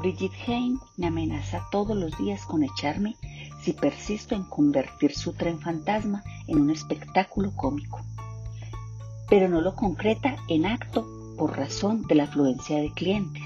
[0.00, 3.16] Brigitte Hain me amenaza todos los días con echarme
[3.60, 8.00] si persisto en convertir su tren fantasma en un espectáculo cómico.
[9.28, 13.42] Pero no lo concreta en acto por razón de la afluencia de clientes.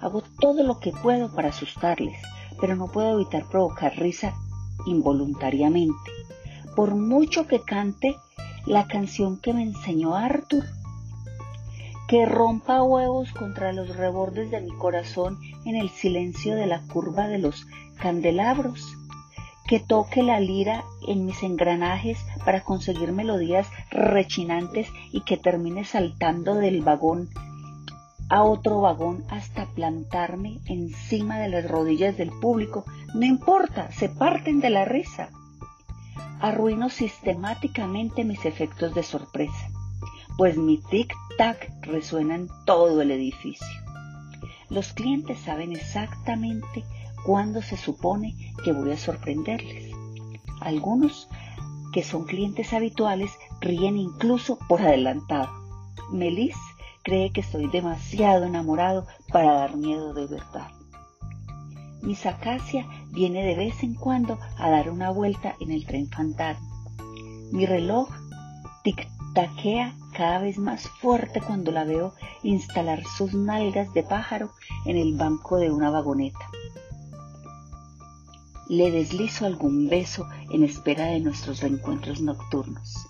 [0.00, 2.18] Hago todo lo que puedo para asustarles,
[2.58, 4.32] pero no puedo evitar provocar risa
[4.86, 6.10] involuntariamente.
[6.74, 8.16] Por mucho que cante
[8.64, 10.64] la canción que me enseñó Arthur,
[12.10, 17.28] que rompa huevos contra los rebordes de mi corazón en el silencio de la curva
[17.28, 17.68] de los
[18.00, 18.96] candelabros,
[19.68, 26.56] que toque la lira en mis engranajes para conseguir melodías rechinantes y que termine saltando
[26.56, 27.28] del vagón
[28.28, 32.84] a otro vagón hasta plantarme encima de las rodillas del público.
[33.14, 35.28] No importa, se parten de la risa.
[36.40, 39.70] Arruino sistemáticamente mis efectos de sorpresa,
[40.40, 43.66] pues mi tic-tac resuena en todo el edificio.
[44.70, 46.82] Los clientes saben exactamente
[47.26, 48.34] cuándo se supone
[48.64, 49.92] que voy a sorprenderles.
[50.62, 51.28] Algunos
[51.92, 55.50] que son clientes habituales ríen incluso por adelantado.
[56.10, 56.56] Melis
[57.02, 60.70] cree que estoy demasiado enamorado para dar miedo de verdad.
[62.00, 66.66] Miss Acacia viene de vez en cuando a dar una vuelta en el tren fantasma.
[67.52, 68.08] Mi reloj
[69.34, 74.50] tic-taquea cada vez más fuerte cuando la veo instalar sus nalgas de pájaro
[74.84, 76.46] en el banco de una vagoneta
[78.70, 83.08] le deslizo algún beso en espera de nuestros reencuentros nocturnos.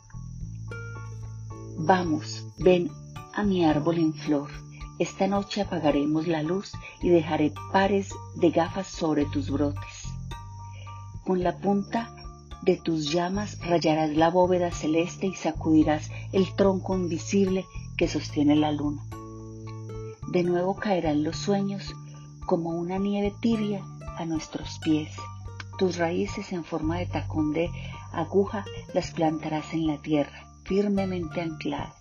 [1.76, 2.90] Vamos, ven
[3.34, 4.48] a mi árbol en flor.
[4.98, 10.08] Esta noche apagaremos la luz y dejaré pares de gafas sobre tus brotes.
[11.26, 12.16] Con la punta
[12.62, 17.64] de tus llamas rayarás la bóveda celeste y sacudirás el tronco invisible
[17.96, 19.04] que sostiene la luna.
[20.32, 21.94] De nuevo caerán los sueños
[22.46, 23.82] como una nieve tibia
[24.16, 25.10] a nuestros pies
[25.80, 27.70] tus raíces en forma de tacón de
[28.12, 31.94] aguja las plantarás en la tierra, firmemente ancladas.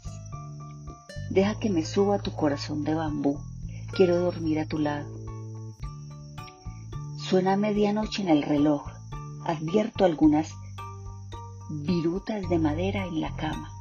[1.30, 3.40] Deja que me suba tu corazón de bambú.
[3.96, 5.08] Quiero dormir a tu lado.
[7.20, 8.86] Suena medianoche en el reloj.
[9.46, 10.54] Advierto algunas
[11.70, 13.72] virutas de madera en la cama.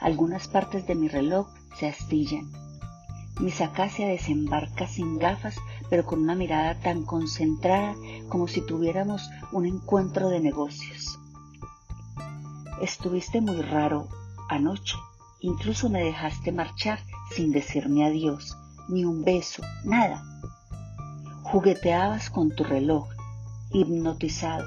[0.00, 2.50] Algunas partes de mi reloj se astillan.
[3.40, 5.56] Mi sacacia desembarca sin gafas
[5.92, 7.94] pero con una mirada tan concentrada
[8.30, 11.18] como si tuviéramos un encuentro de negocios.
[12.80, 14.08] Estuviste muy raro
[14.48, 14.96] anoche,
[15.40, 16.98] incluso me dejaste marchar
[17.30, 18.56] sin decirme adiós,
[18.88, 20.24] ni un beso, nada.
[21.42, 23.06] Jugueteabas con tu reloj,
[23.70, 24.64] hipnotizado.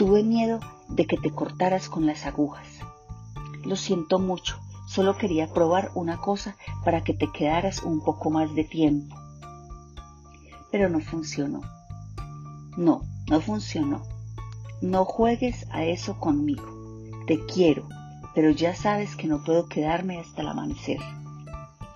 [0.00, 2.66] Tuve miedo de que te cortaras con las agujas.
[3.64, 8.54] Lo siento mucho, solo quería probar una cosa para que te quedaras un poco más
[8.54, 9.20] de tiempo
[10.70, 11.60] pero no funcionó.
[12.76, 14.02] No, no funcionó.
[14.80, 16.64] No juegues a eso conmigo.
[17.26, 17.88] Te quiero,
[18.34, 20.98] pero ya sabes que no puedo quedarme hasta el amanecer.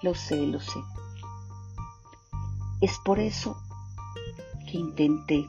[0.02, 0.80] Lo sé, lo sé.
[2.80, 3.56] Es por eso
[4.70, 5.48] que intenté.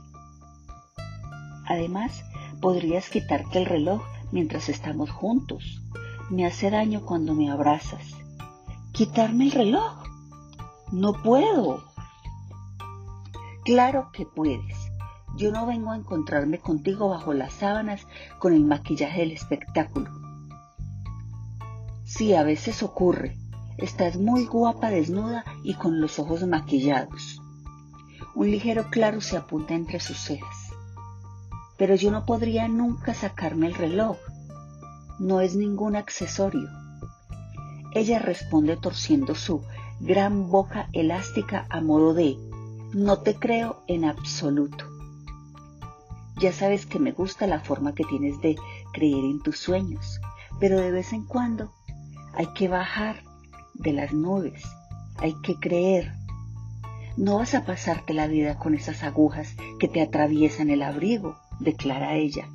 [1.68, 2.24] Además,
[2.62, 4.02] podrías quitarte el reloj
[4.32, 5.82] mientras estamos juntos.
[6.30, 8.16] Me hace daño cuando me abrazas.
[8.92, 10.04] ¿Quitarme el reloj?
[10.92, 11.84] No puedo.
[13.64, 14.92] Claro que puedes.
[15.38, 18.08] Yo no vengo a encontrarme contigo bajo las sábanas
[18.40, 20.10] con el maquillaje del espectáculo.
[22.06, 23.36] Sí, a veces ocurre.
[23.78, 27.42] Estás muy guapa desnuda y con los ojos maquillados.
[28.36, 30.65] Un ligero claro se apunta entre sus cejas.
[31.78, 34.18] Pero yo no podría nunca sacarme el reloj.
[35.20, 36.70] No es ningún accesorio.
[37.94, 39.64] Ella responde torciendo su
[40.00, 42.38] gran boca elástica a modo de
[42.94, 44.86] no te creo en absoluto.
[46.38, 48.58] Ya sabes que me gusta la forma que tienes de
[48.94, 50.20] creer en tus sueños,
[50.60, 51.72] pero de vez en cuando
[52.34, 53.24] hay que bajar
[53.74, 54.64] de las nubes,
[55.18, 56.14] hay que creer.
[57.16, 62.16] No vas a pasarte la vida con esas agujas que te atraviesan el abrigo, declara
[62.16, 62.50] ella,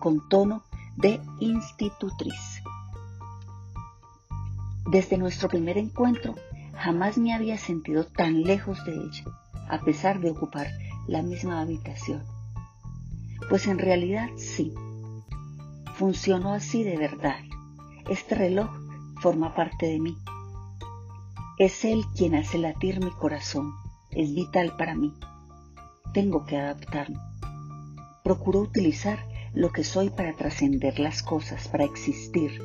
[0.00, 0.62] con tono
[0.96, 2.62] de institutriz.
[4.90, 6.34] Desde nuestro primer encuentro,
[6.74, 9.24] jamás me había sentido tan lejos de ella
[9.68, 10.68] a pesar de ocupar
[11.06, 12.22] la misma habitación.
[13.48, 14.74] Pues en realidad sí,
[15.94, 17.38] funcionó así de verdad.
[18.08, 18.70] Este reloj
[19.20, 20.16] forma parte de mí.
[21.58, 23.72] Es él quien hace latir mi corazón,
[24.10, 25.12] es vital para mí.
[26.12, 27.18] Tengo que adaptarme.
[28.26, 29.24] Procuro utilizar
[29.54, 32.60] lo que soy para trascender las cosas, para existir,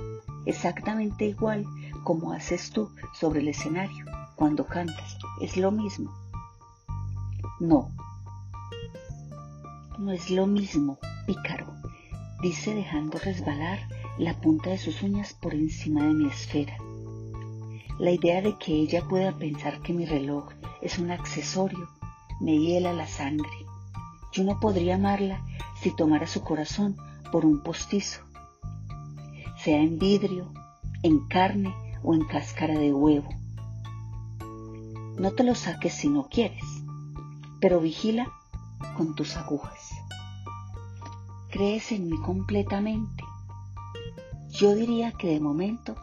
[0.47, 1.67] exactamente igual
[2.03, 4.03] como haces tú sobre el escenario
[4.35, 5.19] cuando cantas.
[5.39, 6.11] Es lo mismo
[7.59, 7.91] No,
[9.99, 10.97] no es lo mismo,
[11.27, 11.67] pícaro,
[12.41, 13.87] dice dejando resbalar
[14.17, 16.75] la punta de sus uñas por encima de mi esfera.
[17.99, 20.49] La idea de que ella pueda pensar que mi reloj
[20.81, 21.87] es un accesorio
[22.39, 23.51] me hiela la sangre.
[24.31, 25.45] Yo no podría amarla
[25.81, 26.95] si tomara su corazón
[27.31, 28.21] por un postizo,
[29.57, 30.51] sea en vidrio,
[31.03, 31.73] en carne
[32.03, 33.29] o en cáscara de huevo.
[35.17, 36.63] No te lo saques si no quieres,
[37.59, 38.31] pero vigila
[38.95, 39.91] con tus agujas.
[41.49, 43.23] Crees en mí completamente.
[44.49, 45.95] Yo diría que de momento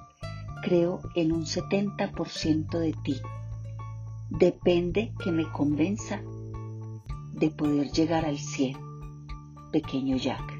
[0.62, 3.20] creo en un 70% de ti.
[4.30, 6.20] Depende que me convenza
[7.32, 8.87] de poder llegar al 100,
[9.70, 10.58] pequeño Jack.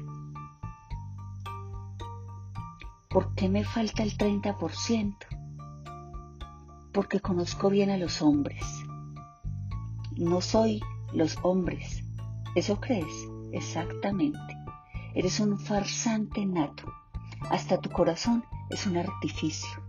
[3.09, 5.15] ¿Por qué me falta el 30%?
[6.93, 8.63] Porque conozco bien a los hombres.
[10.15, 10.81] No soy
[11.13, 12.03] los hombres.
[12.55, 13.13] ¿Eso crees?
[13.51, 14.39] Exactamente.
[15.15, 16.83] Eres un farsante nato.
[17.49, 19.81] Hasta tu corazón es un artificio.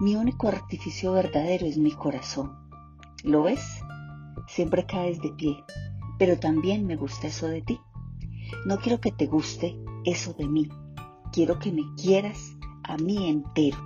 [0.00, 2.56] Mi único artificio verdadero es mi corazón.
[3.24, 3.82] ¿Lo ves?
[4.46, 5.64] Siempre caes de pie,
[6.18, 7.80] pero también me gusta eso de ti.
[8.66, 10.68] No quiero que te guste eso de mí.
[11.32, 13.78] Quiero que me quieras a mí entero.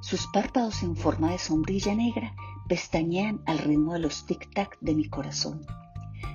[0.00, 2.34] Sus párpados en forma de sombrilla negra
[2.68, 5.66] pestañean al ritmo de los tic-tac de mi corazón.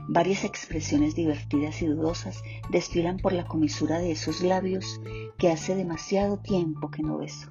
[0.08, 5.00] Varias expresiones divertidas y dudosas desfilan por la comisura de esos labios
[5.38, 7.50] que hace demasiado tiempo que no beso.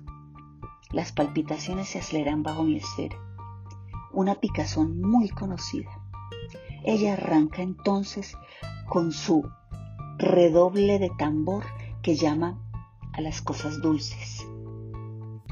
[0.90, 3.16] Las palpitaciones se aceleran bajo mi esfera.
[4.12, 5.90] Una picazón muy conocida.
[6.84, 8.36] Ella arranca entonces
[8.88, 9.48] con su
[10.18, 11.64] redoble de tambor
[12.02, 12.60] que llama
[13.12, 14.46] a las cosas dulces.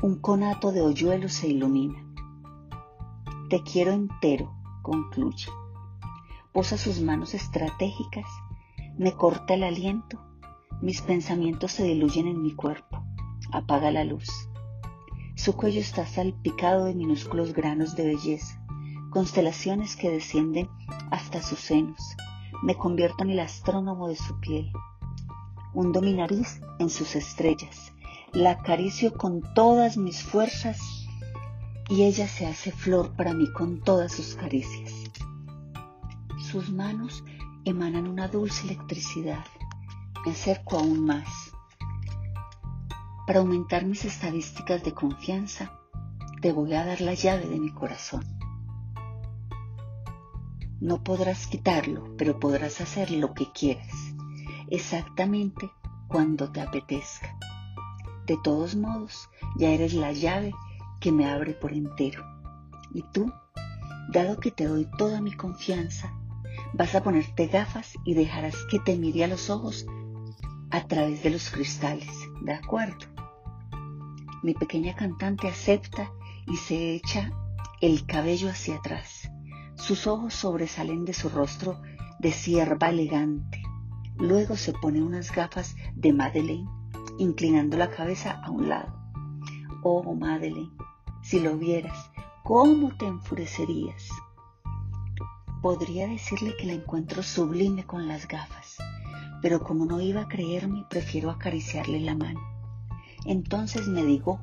[0.03, 2.05] Un conato de hoyuelos se ilumina.
[3.49, 5.49] Te quiero entero, concluye.
[6.53, 8.27] Posa sus manos estratégicas,
[8.99, 10.21] me corta el aliento,
[10.83, 13.05] mis pensamientos se diluyen en mi cuerpo,
[13.53, 14.50] apaga la luz.
[15.43, 18.63] Su cuello está salpicado de minúsculos granos de belleza,
[19.09, 20.69] constelaciones que descienden
[21.11, 21.99] hasta sus senos.
[22.63, 24.71] Me convierto en el astrónomo de su piel.
[25.73, 27.95] Hundo mi nariz en sus estrellas,
[28.35, 30.79] la acaricio con todas mis fuerzas
[31.89, 34.93] y ella se hace flor para mí con todas sus caricias.
[36.51, 37.25] Sus manos
[37.65, 39.47] emanan una dulce electricidad.
[40.27, 41.50] Me acerco aún más.
[43.31, 45.71] Para aumentar mis estadísticas de confianza,
[46.43, 48.25] te voy a dar la llave de mi corazón.
[50.81, 53.95] No podrás quitarlo, pero podrás hacer lo que quieras,
[54.69, 55.71] exactamente
[56.09, 57.39] cuando te apetezca.
[58.27, 60.53] De todos modos, ya eres la llave
[60.99, 62.25] que me abre por entero.
[62.93, 63.33] Y tú,
[64.13, 66.13] dado que te doy toda mi confianza,
[66.73, 69.87] vas a ponerte gafas y dejarás que te mire a los ojos
[70.73, 72.11] a través de los cristales,
[72.43, 73.20] ¿de acuerdo?
[74.43, 76.11] Mi pequeña cantante acepta
[76.47, 77.31] y se echa
[77.81, 79.31] el cabello hacia atrás.
[79.75, 81.81] Sus ojos sobresalen de su rostro
[82.19, 83.63] de sierva elegante.
[84.17, 86.69] Luego se pone unas gafas de Madeleine,
[87.19, 88.95] inclinando la cabeza a un lado.
[89.83, 90.73] Oh, Madeleine,
[91.23, 92.11] si lo vieras,
[92.43, 94.11] ¿cómo te enfurecerías?
[95.63, 98.77] Podría decirle que la encuentro sublime con las gafas,
[99.43, 102.50] pero como no iba a creerme, prefiero acariciarle la mano.
[103.25, 104.41] Entonces me digo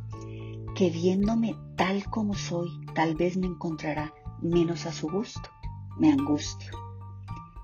[0.75, 5.49] que viéndome tal como soy, tal vez me encontrará menos a su gusto.
[5.97, 6.71] Me angustio.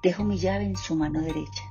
[0.01, 1.63] Dejo mi llave en su mano derecha.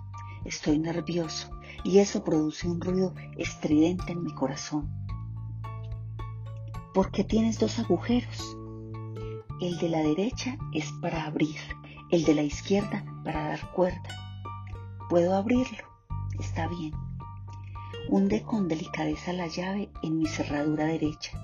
[0.44, 1.50] Estoy nervioso
[1.84, 4.88] y eso produce un ruido estridente en mi corazón.
[6.94, 8.56] ¿Por qué tienes dos agujeros?
[9.60, 11.56] El de la derecha es para abrir,
[12.10, 14.08] el de la izquierda para dar cuerda.
[15.08, 15.84] ¿Puedo abrirlo?
[16.38, 16.92] Está bien.
[18.08, 21.38] Hunde con delicadeza la llave en mi cerradura derecha.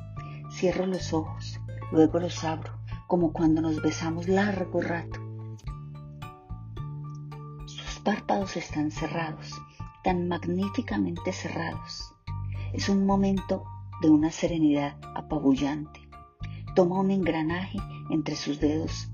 [0.50, 1.60] Cierro los ojos,
[1.92, 2.72] luego los abro,
[3.06, 5.20] como cuando nos besamos largo rato.
[7.66, 9.52] Sus párpados están cerrados,
[10.04, 12.14] tan magníficamente cerrados.
[12.72, 13.64] Es un momento
[14.02, 16.08] de una serenidad apabullante.
[16.74, 17.78] Toma un engranaje
[18.10, 19.10] entre sus dedos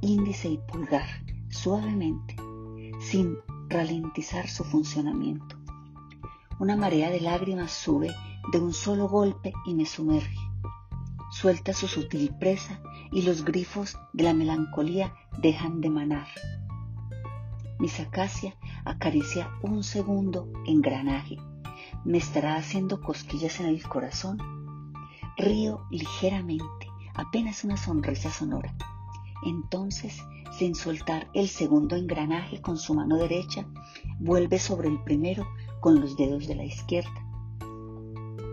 [0.00, 1.06] índice y pulgar
[1.48, 2.36] suavemente,
[3.00, 3.36] sin
[3.68, 5.57] ralentizar su funcionamiento.
[6.58, 8.14] Una marea de lágrimas sube
[8.52, 10.36] de un solo golpe y me sumerge.
[11.30, 12.80] Suelta su sutil presa
[13.12, 16.26] y los grifos de la melancolía dejan de manar.
[17.78, 21.38] Mi sacacia acaricia un segundo engranaje
[22.04, 24.38] me estará haciendo cosquillas en el corazón.
[25.36, 28.74] Río ligeramente, apenas una sonrisa sonora.
[29.44, 33.66] Entonces, sin soltar el segundo engranaje con su mano derecha,
[34.18, 35.46] vuelve sobre el primero
[35.80, 37.24] con los dedos de la izquierda.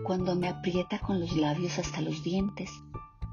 [0.04, 2.70] Cuando me aprieta con los labios hasta los dientes,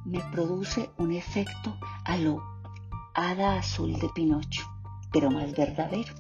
[0.06, 2.42] me produce un efecto a lo
[3.14, 4.64] hada azul de Pinocho,
[5.12, 6.14] pero más verdadero.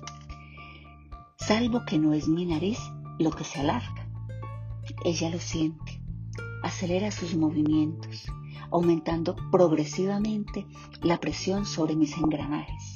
[1.37, 2.79] Salvo que no es mi nariz
[3.19, 4.07] lo que se alarga.
[5.03, 6.01] Ella lo siente,
[6.61, 8.27] acelera sus movimientos,
[8.71, 10.65] aumentando progresivamente
[11.01, 12.95] la presión sobre mis engranajes.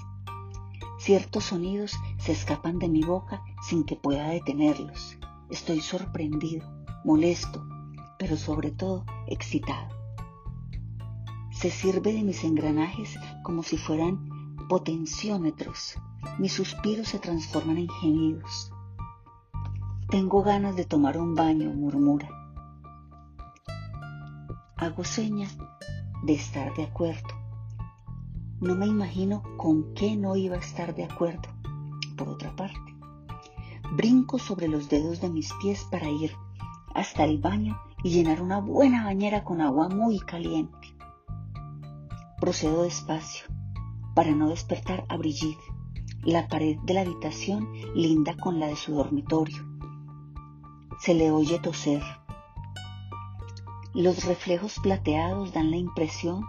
[1.00, 1.93] Ciertos sonidos
[2.27, 5.17] se escapan de mi boca sin que pueda detenerlos.
[5.50, 6.69] Estoy sorprendido,
[7.05, 7.65] molesto,
[8.19, 9.88] pero sobre todo excitado.
[11.51, 14.27] Se sirve de mis engranajes como si fueran
[14.67, 15.96] potenciómetros.
[16.38, 18.74] Mis suspiros se transforman en gemidos.
[20.10, 22.27] Tengo ganas de tomar un baño, murmura.
[24.75, 25.57] Hago señas
[26.25, 27.29] de estar de acuerdo.
[28.60, 31.56] No me imagino con qué no iba a estar de acuerdo.
[32.17, 32.95] Por otra parte,
[33.95, 36.31] brinco sobre los dedos de mis pies para ir
[36.95, 40.95] hasta el baño y llenar una buena bañera con agua muy caliente.
[42.41, 43.45] Procedo despacio
[44.15, 45.62] para no despertar a Brigitte.
[46.24, 49.63] La pared de la habitación linda con la de su dormitorio.
[51.00, 52.01] Se le oye toser.
[53.93, 56.43] Los reflejos plateados dan la impresión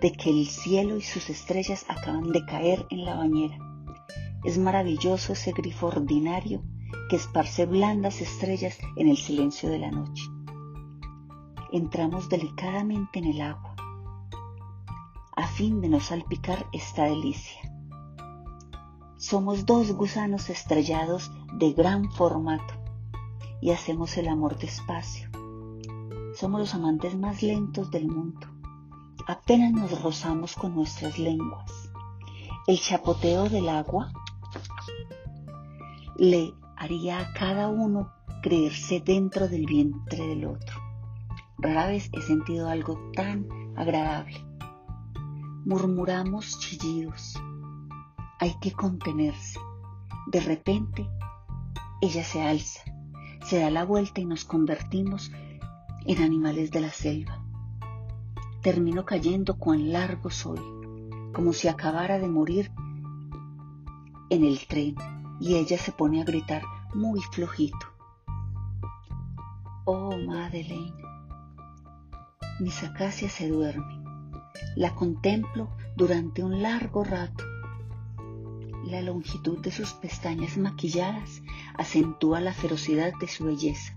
[0.00, 3.71] de que el cielo y sus estrellas acaban de caer en la bañera.
[4.44, 6.62] Es maravilloso ese grifo ordinario
[7.08, 10.24] que esparce blandas estrellas en el silencio de la noche.
[11.70, 13.74] Entramos delicadamente en el agua,
[15.36, 17.60] a fin de no salpicar esta delicia.
[19.16, 22.74] Somos dos gusanos estrellados de gran formato
[23.60, 25.32] y hacemos el amor despacio
[26.34, 28.46] somos los amantes más lentos del mundo.
[29.26, 31.90] Apenas nos rozamos con nuestras lenguas.
[32.66, 34.12] El chapoteo del agua
[36.16, 38.12] le haría a cada uno
[38.42, 40.76] creerse dentro del vientre del otro.
[41.58, 43.46] Rara vez he sentido algo tan
[43.76, 44.44] agradable.
[45.64, 47.40] Murmuramos chillidos.
[48.40, 49.60] Hay que contenerse.
[50.26, 51.08] De repente,
[52.00, 52.82] ella se alza,
[53.44, 55.30] se da la vuelta y nos convertimos
[56.04, 57.40] en animales de la selva.
[58.60, 60.60] Termino cayendo cuán largo soy,
[61.32, 62.72] como si acabara de morir
[64.32, 64.94] en el tren
[65.40, 66.62] y ella se pone a gritar
[66.94, 67.86] muy flojito.
[69.84, 70.94] Oh, Madeleine.
[72.58, 74.02] Mis acacia se duerme.
[74.74, 77.44] La contemplo durante un largo rato.
[78.86, 81.42] La longitud de sus pestañas maquilladas
[81.76, 83.94] acentúa la ferocidad de su belleza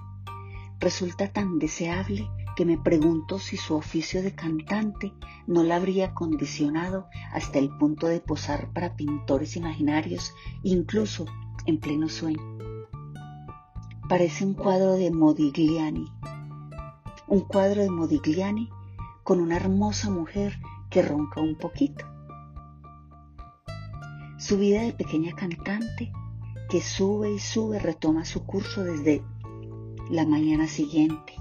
[0.80, 5.14] resulta tan deseable que me pregunto si su oficio de cantante
[5.46, 10.34] no la habría condicionado hasta el punto de posar para pintores imaginarios,
[10.64, 11.26] incluso
[11.66, 12.42] en pleno sueño.
[14.08, 16.06] Parece un cuadro de Modigliani,
[17.28, 18.70] un cuadro de Modigliani
[19.24, 20.60] con una hermosa mujer
[20.90, 22.06] que ronca un poquito.
[24.38, 26.12] Su vida de pequeña cantante,
[26.70, 29.24] que sube y sube, retoma su curso desde
[30.10, 31.34] la mañana siguiente,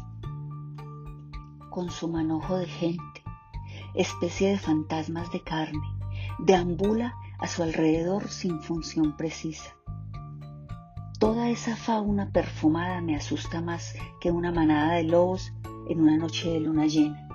[1.74, 3.24] con su manojo de gente,
[3.94, 5.82] especie de fantasmas de carne,
[6.38, 9.74] deambula a su alrededor sin función precisa.
[11.18, 15.52] Toda esa fauna perfumada me asusta más que una manada de lobos
[15.88, 17.26] en una noche de luna llena.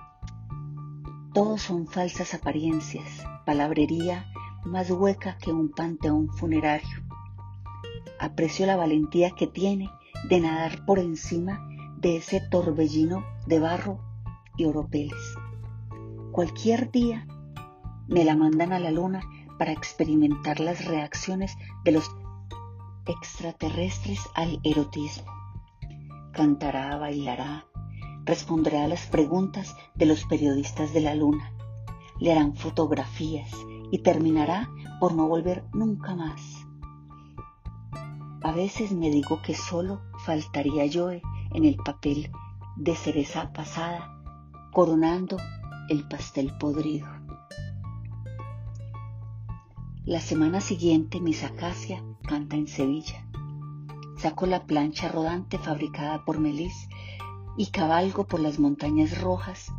[1.34, 4.25] Todos son falsas apariencias, palabrería
[4.63, 7.03] más hueca que un panteón funerario.
[8.22, 9.89] Aprecio la valentía que tiene
[10.29, 11.67] de nadar por encima
[11.98, 14.09] de ese torbellino de barro
[14.60, 15.36] y oropeles.
[16.32, 17.25] Cualquier día
[18.08, 19.22] me la mandan a la luna
[19.58, 22.12] para experimentar las reacciones de los
[23.08, 25.32] extraterrestres al erotismo.
[26.34, 27.66] Cantará, bailará,
[28.25, 31.54] responderá a las preguntas de los periodistas de la luna,
[32.20, 33.50] le harán fotografías
[33.92, 36.42] y terminará por no volver nunca más.
[38.44, 42.32] A veces me digo que solo faltaría yo en el papel
[42.78, 44.19] de cereza pasada,
[44.72, 45.38] coronando
[45.90, 47.08] el pastel podrido.
[50.06, 53.26] La semana siguiente Miss Acacia canta en Sevilla.
[54.18, 56.88] Saco la plancha rodante fabricada por Melis
[57.58, 59.72] y cabalgo por las montañas rojas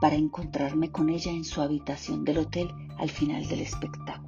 [0.00, 4.25] para encontrarme con ella en su habitación del hotel al final del espectáculo.